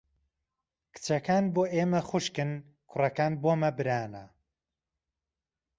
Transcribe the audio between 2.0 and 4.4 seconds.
خووشکن کوڕەکان بۆمە برانە